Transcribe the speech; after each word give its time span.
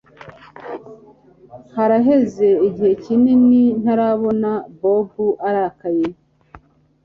Haraheze 1.75 2.47
igihe 2.67 2.93
kinini 3.03 3.63
ntarabona 3.81 4.51
Bobo 4.79 5.27
arakaye 5.47 6.07